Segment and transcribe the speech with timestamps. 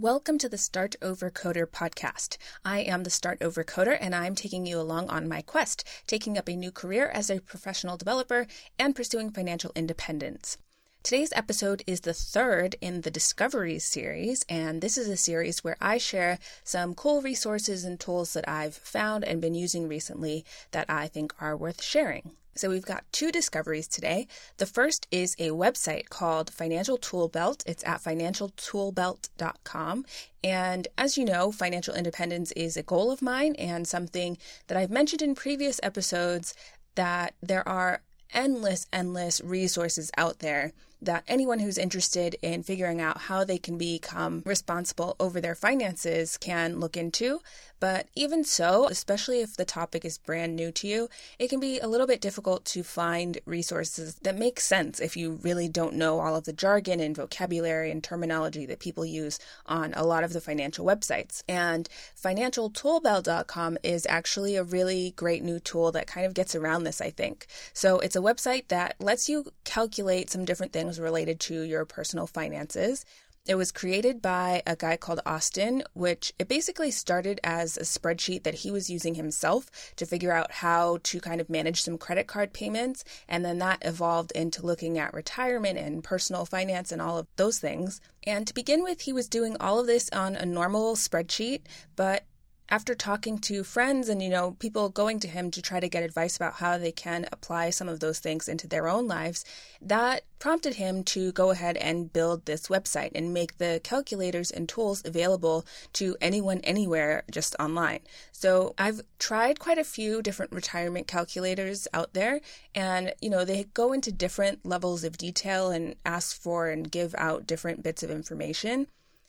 [0.00, 2.36] Welcome to the Start Over Coder podcast.
[2.64, 6.38] I am the Start Over Coder, and I'm taking you along on my quest, taking
[6.38, 8.46] up a new career as a professional developer
[8.78, 10.56] and pursuing financial independence.
[11.02, 15.76] Today's episode is the third in the Discoveries series, and this is a series where
[15.80, 20.88] I share some cool resources and tools that I've found and been using recently that
[20.88, 22.36] I think are worth sharing.
[22.58, 24.26] So we've got two discoveries today.
[24.56, 27.62] The first is a website called Financial Toolbelt.
[27.66, 30.06] It's at financialtoolbelt.com.
[30.42, 34.90] And as you know, financial independence is a goal of mine and something that I've
[34.90, 36.54] mentioned in previous episodes
[36.96, 38.02] that there are
[38.34, 43.78] endless, endless resources out there that anyone who's interested in figuring out how they can
[43.78, 47.40] become responsible over their finances can look into.
[47.80, 51.78] But even so, especially if the topic is brand new to you, it can be
[51.78, 56.18] a little bit difficult to find resources that make sense if you really don't know
[56.18, 60.32] all of the jargon and vocabulary and terminology that people use on a lot of
[60.32, 61.42] the financial websites.
[61.48, 61.88] And
[62.20, 67.10] financialtoolbelt.com is actually a really great new tool that kind of gets around this, I
[67.10, 67.46] think.
[67.72, 71.84] So it's a website that lets you calculate some different things things related to your
[71.84, 73.04] personal finances.
[73.46, 78.42] It was created by a guy called Austin, which it basically started as a spreadsheet
[78.42, 82.26] that he was using himself to figure out how to kind of manage some credit
[82.26, 83.04] card payments.
[83.26, 87.58] And then that evolved into looking at retirement and personal finance and all of those
[87.58, 88.02] things.
[88.24, 91.62] And to begin with, he was doing all of this on a normal spreadsheet,
[91.96, 92.24] but
[92.70, 96.02] after talking to friends and you know people going to him to try to get
[96.02, 99.44] advice about how they can apply some of those things into their own lives
[99.80, 104.68] that prompted him to go ahead and build this website and make the calculators and
[104.68, 108.00] tools available to anyone anywhere just online.
[108.32, 112.40] So i've tried quite a few different retirement calculators out there
[112.74, 117.14] and you know they go into different levels of detail and ask for and give
[117.16, 118.86] out different bits of information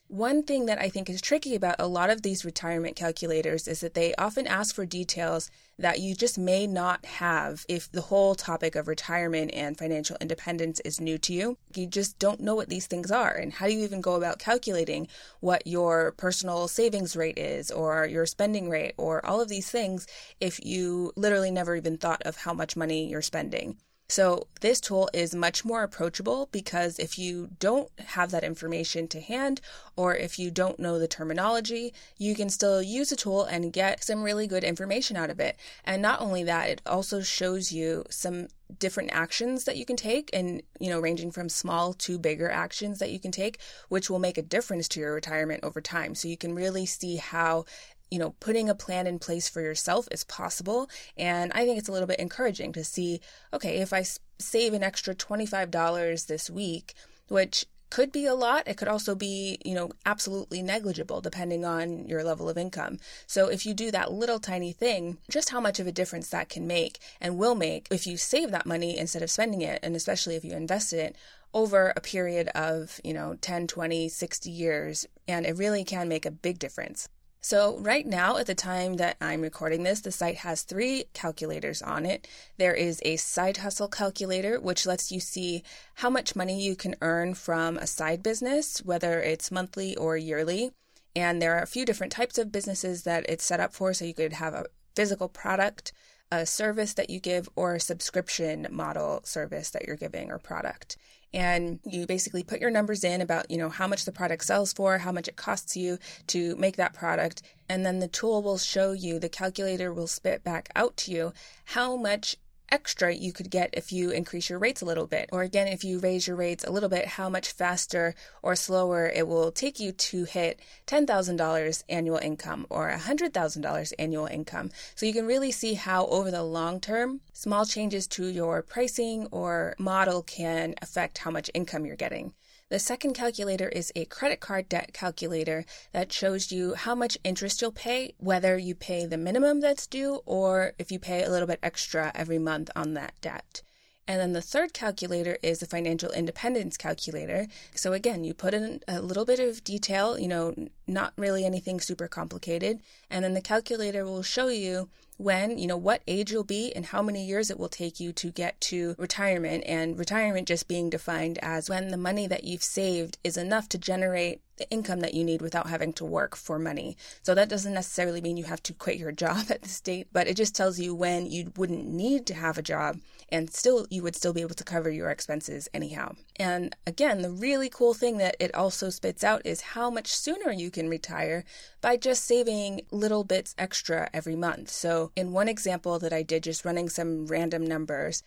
[0.09, 3.81] one thing that I think is tricky about a lot of these retirement calculators is
[3.81, 8.33] that they often ask for details that you just may not have if the whole
[8.33, 11.57] topic of retirement and financial independence is new to you.
[11.75, 13.35] You just don't know what these things are.
[13.35, 15.07] And how do you even go about calculating
[15.41, 20.07] what your personal savings rate is or your spending rate or all of these things
[20.41, 23.77] if you literally never even thought of how much money you're spending?
[24.09, 29.21] So this tool is much more approachable because if you don't have that information to
[29.21, 29.61] hand
[29.95, 34.03] or if you don't know the terminology, you can still use the tool and get
[34.03, 35.57] some really good information out of it.
[35.85, 38.47] And not only that, it also shows you some
[38.79, 42.99] different actions that you can take and you know ranging from small to bigger actions
[42.99, 46.27] that you can take which will make a difference to your retirement over time so
[46.27, 47.65] you can really see how
[48.11, 50.89] you know, putting a plan in place for yourself is possible.
[51.17, 53.21] And I think it's a little bit encouraging to see,
[53.53, 54.03] okay, if I
[54.39, 56.93] save an extra $25 this week,
[57.27, 58.67] which could be a lot.
[58.67, 62.99] It could also be, you know, absolutely negligible depending on your level of income.
[63.25, 66.49] So if you do that little tiny thing, just how much of a difference that
[66.49, 69.95] can make and will make if you save that money instead of spending it, and
[69.95, 71.15] especially if you invest it
[71.53, 75.07] over a period of, you know, 10, 20, 60 years.
[75.27, 77.09] And it really can make a big difference.
[77.41, 81.81] So, right now, at the time that I'm recording this, the site has three calculators
[81.81, 82.27] on it.
[82.57, 85.63] There is a side hustle calculator, which lets you see
[85.95, 90.71] how much money you can earn from a side business, whether it's monthly or yearly.
[91.15, 93.93] And there are a few different types of businesses that it's set up for.
[93.93, 95.93] So, you could have a physical product,
[96.31, 100.97] a service that you give, or a subscription model service that you're giving or product.
[101.33, 104.73] And you basically put your numbers in about you know how much the product sells
[104.73, 107.41] for how much it costs you to make that product.
[107.67, 111.33] And then the tool will show you the calculator will spit back out to you
[111.65, 112.35] how much
[112.71, 115.29] extra you could get if you increase your rates a little bit.
[115.31, 119.07] Or again, if you raise your rates a little bit, how much faster or slower
[119.07, 124.71] it will take you to hit $10,000 annual income or $100,000 annual income.
[124.95, 129.27] So you can really see how over the long term, small changes to your pricing
[129.31, 132.33] or model can affect how much income you're getting.
[132.69, 137.63] The second calculator is a credit card debt calculator that shows you how much interest
[137.63, 141.47] you'll pay, whether you pay the minimum that's due or if you pay a little
[141.47, 143.63] bit extra every month on that debt.
[144.07, 147.47] And then the third calculator is the financial independence calculator.
[147.73, 150.53] So again, you put in a little bit of detail, you know,
[150.85, 152.81] not really anything super complicated.
[153.09, 154.89] And then the calculator will show you
[155.19, 158.13] when, you know, what age you'll be and how many years it will take you
[158.13, 159.65] to get to retirement.
[159.67, 163.77] And retirement just being defined as when the money that you've saved is enough to
[163.77, 166.95] generate the income that you need without having to work for money.
[167.23, 170.27] So that doesn't necessarily mean you have to quit your job at this date, but
[170.27, 172.99] it just tells you when you wouldn't need to have a job
[173.31, 176.13] and still you would still be able to cover your expenses anyhow.
[176.37, 180.51] And again, the really cool thing that it also spits out is how much sooner
[180.51, 181.43] you can retire
[181.81, 184.69] by just saving little bits extra every month.
[184.69, 188.23] So in one example that I did just running some random numbers,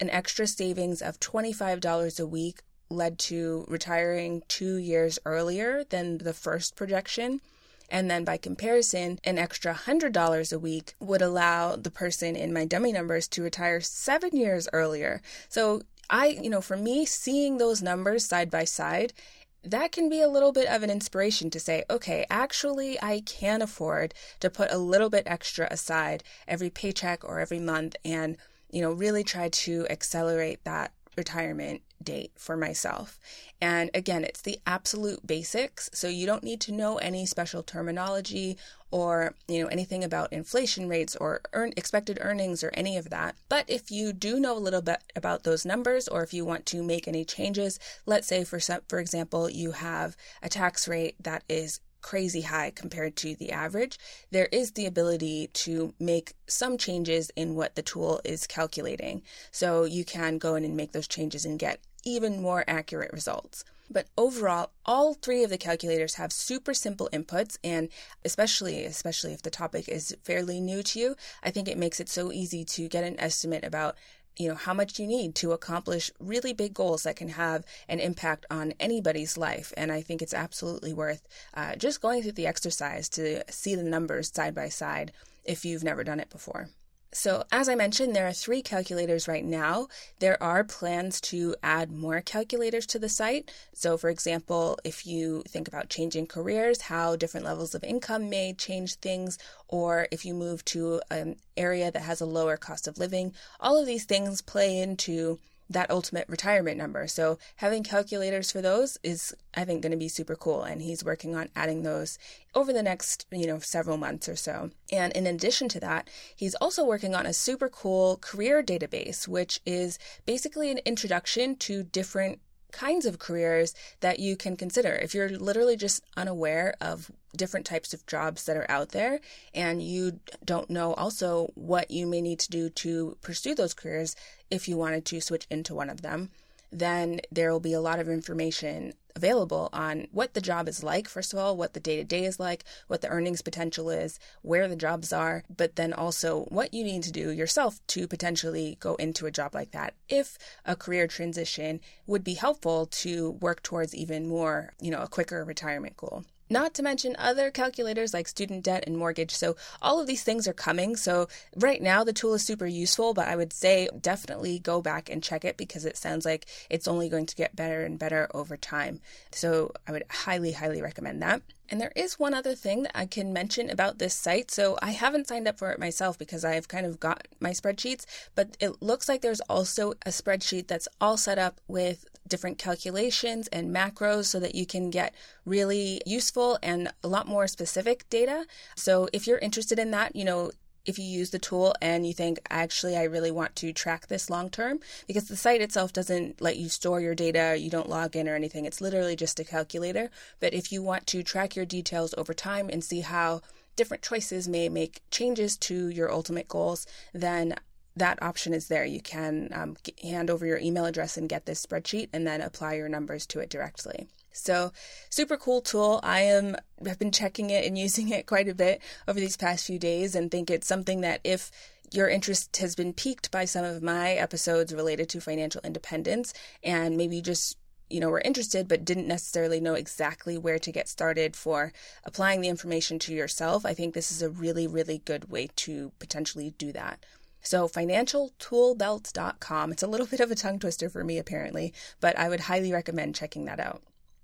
[0.00, 6.34] an extra savings of $25 a week led to retiring 2 years earlier than the
[6.34, 7.40] first projection.
[7.88, 12.64] And then by comparison, an extra $100 a week would allow the person in my
[12.64, 15.20] dummy numbers to retire seven years earlier.
[15.48, 19.12] So I, you know, for me, seeing those numbers side by side,
[19.62, 23.62] that can be a little bit of an inspiration to say, okay, actually, I can
[23.62, 28.36] afford to put a little bit extra aside every paycheck or every month and,
[28.70, 33.20] you know, really try to accelerate that retirement date for myself.
[33.60, 35.90] And again, it's the absolute basics.
[35.92, 38.56] So you don't need to know any special terminology
[38.90, 43.36] or, you know, anything about inflation rates or earn, expected earnings or any of that.
[43.50, 46.64] But if you do know a little bit about those numbers or if you want
[46.66, 51.16] to make any changes, let's say for some, for example, you have a tax rate
[51.22, 53.98] that is crazy high compared to the average,
[54.30, 59.22] there is the ability to make some changes in what the tool is calculating.
[59.50, 63.64] So you can go in and make those changes and get even more accurate results.
[63.92, 67.88] But overall, all three of the calculators have super simple inputs, and
[68.24, 72.08] especially especially if the topic is fairly new to you, I think it makes it
[72.08, 73.96] so easy to get an estimate about
[74.40, 78.00] you know how much you need to accomplish really big goals that can have an
[78.00, 79.72] impact on anybody's life?
[79.76, 83.82] And i think it's absolutely worth uh, just going through the exercise to see the
[83.82, 85.12] numbers side by side
[85.44, 86.70] if you've never done it before
[87.12, 89.88] so, as I mentioned, there are three calculators right now.
[90.20, 93.50] There are plans to add more calculators to the site.
[93.74, 98.52] So, for example, if you think about changing careers, how different levels of income may
[98.52, 102.98] change things, or if you move to an area that has a lower cost of
[102.98, 105.40] living, all of these things play into
[105.70, 107.06] that ultimate retirement number.
[107.06, 111.04] So having calculators for those is I think going to be super cool and he's
[111.04, 112.18] working on adding those
[112.54, 114.70] over the next, you know, several months or so.
[114.92, 119.60] And in addition to that, he's also working on a super cool career database which
[119.64, 122.40] is basically an introduction to different
[122.70, 124.94] kinds of careers that you can consider.
[124.94, 129.20] If you're literally just unaware of different types of jobs that are out there
[129.54, 134.16] and you don't know also what you may need to do to pursue those careers
[134.50, 136.30] if you wanted to switch into one of them,
[136.70, 141.08] then there will be a lot of information available on what the job is like,
[141.08, 144.18] first of all, what the day to day is like, what the earnings potential is,
[144.42, 148.76] where the jobs are, but then also what you need to do yourself to potentially
[148.80, 149.94] go into a job like that.
[150.08, 155.08] If a career transition would be helpful to work towards even more, you know, a
[155.08, 159.34] quicker retirement goal not to mention other calculators like student debt and mortgage.
[159.34, 160.96] So all of these things are coming.
[160.96, 165.08] So right now the tool is super useful, but I would say definitely go back
[165.08, 168.28] and check it because it sounds like it's only going to get better and better
[168.34, 169.00] over time.
[169.30, 171.42] So I would highly, highly recommend that.
[171.70, 174.50] And there is one other thing that I can mention about this site.
[174.50, 178.06] So I haven't signed up for it myself because I've kind of got my spreadsheets,
[178.34, 183.46] but it looks like there's also a spreadsheet that's all set up with different calculations
[183.48, 188.46] and macros so that you can get really useful and a lot more specific data.
[188.74, 190.52] So if you're interested in that, you know,
[190.86, 194.30] if you use the tool and you think, actually, I really want to track this
[194.30, 198.16] long term, because the site itself doesn't let you store your data, you don't log
[198.16, 198.64] in or anything.
[198.64, 200.10] It's literally just a calculator.
[200.40, 203.42] But if you want to track your details over time and see how
[203.76, 207.56] different choices may make changes to your ultimate goals, then
[208.00, 208.84] that option is there.
[208.84, 212.74] You can um, hand over your email address and get this spreadsheet and then apply
[212.74, 214.08] your numbers to it directly.
[214.32, 214.72] So,
[215.10, 216.00] super cool tool.
[216.02, 219.66] I am have been checking it and using it quite a bit over these past
[219.66, 221.50] few days and think it's something that if
[221.92, 226.96] your interest has been piqued by some of my episodes related to financial independence and
[226.96, 227.56] maybe just
[227.88, 231.72] you know were interested but didn't necessarily know exactly where to get started for
[232.04, 235.92] applying the information to yourself, I think this is a really really good way to
[235.98, 237.04] potentially do that.
[237.42, 239.72] So, financialtoolbelt.com.
[239.72, 242.72] It's a little bit of a tongue twister for me, apparently, but I would highly
[242.72, 243.82] recommend checking that out.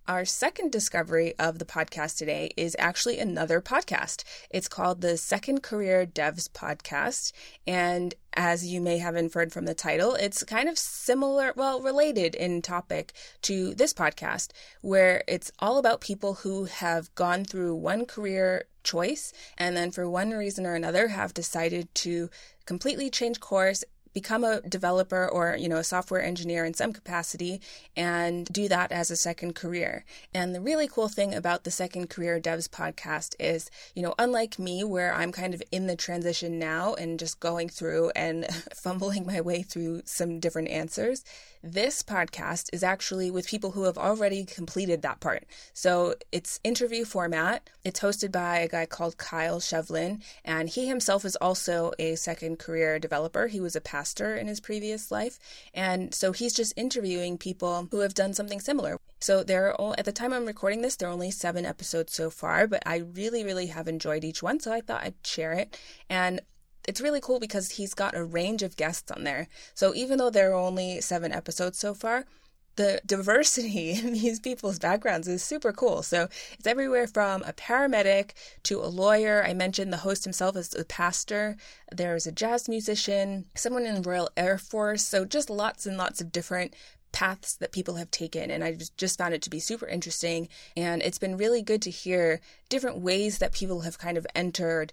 [0.09, 4.23] Our second discovery of the podcast today is actually another podcast.
[4.51, 7.33] It's called the Second Career Devs Podcast.
[7.67, 12.37] And as you may have inferred from the title, it's kind of similar, well, related
[12.37, 18.07] in topic to this podcast, where it's all about people who have gone through one
[18.07, 22.31] career choice and then for one reason or another have decided to
[22.65, 23.83] completely change course
[24.17, 27.61] become a developer or you know a software engineer in some capacity
[27.99, 32.09] and do that as a second career and the really cool thing about the second
[32.09, 36.59] career devs podcast is you know unlike me where i'm kind of in the transition
[36.59, 41.23] now and just going through and fumbling my way through some different answers
[41.67, 45.45] this podcast is actually with people who have already completed that part.
[45.73, 47.69] So it's interview format.
[47.83, 52.61] It's hosted by a guy called Kyle Shevlin, and he himself is also a second
[52.61, 53.49] career developer.
[53.49, 55.37] He was a pastor in his previous life.
[55.75, 58.99] And so he's just interviewing people who have done something similar.
[59.21, 62.13] So there are, all, at the time I'm recording this, there are only seven episodes
[62.13, 64.61] so far, but I really, really have enjoyed each one.
[64.61, 65.77] So I thought I'd share it.
[66.09, 66.41] And
[66.87, 69.49] it's really cool because he's got a range of guests on there.
[69.75, 72.27] So even though there are only seven episodes so far,
[72.77, 76.03] the diversity in these people's backgrounds is super cool.
[76.03, 76.29] So
[76.59, 78.33] it's everywhere from a paramedic
[78.65, 79.45] to a lawyer.
[79.45, 81.57] I mentioned the host himself is a pastor.
[81.91, 85.05] There's a jazz musician, someone in the Royal Air Force.
[85.05, 86.75] So just lots and lots of different
[87.13, 88.51] paths that people have taken.
[88.51, 90.49] And I just found it to be super interesting.
[90.77, 94.93] And it's been really good to hear different ways that people have kind of entered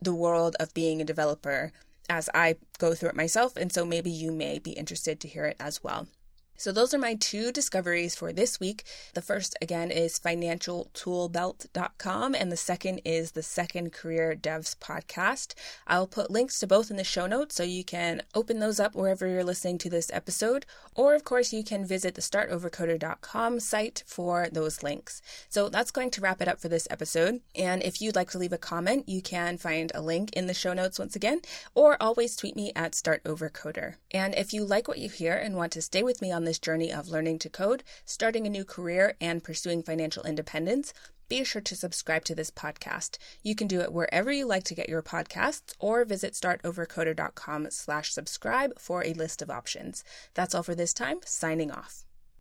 [0.00, 1.72] the world of being a developer
[2.08, 3.56] as I go through it myself.
[3.56, 6.06] And so maybe you may be interested to hear it as well.
[6.58, 8.82] So, those are my two discoveries for this week.
[9.14, 15.54] The first, again, is financialtoolbelt.com, and the second is the Second Career Devs podcast.
[15.86, 18.96] I'll put links to both in the show notes so you can open those up
[18.96, 20.66] wherever you're listening to this episode.
[20.96, 25.22] Or, of course, you can visit the startovercoder.com site for those links.
[25.48, 27.40] So, that's going to wrap it up for this episode.
[27.54, 30.54] And if you'd like to leave a comment, you can find a link in the
[30.54, 31.40] show notes once again,
[31.76, 33.94] or always tweet me at startovercoder.
[34.10, 36.58] And if you like what you hear and want to stay with me on this
[36.58, 40.94] journey of learning to code, starting a new career, and pursuing financial independence,
[41.28, 43.18] be sure to subscribe to this podcast.
[43.42, 48.12] You can do it wherever you like to get your podcasts or visit startovercoder.com slash
[48.12, 50.04] subscribe for a list of options.
[50.32, 51.18] That's all for this time.
[51.26, 52.07] Signing off.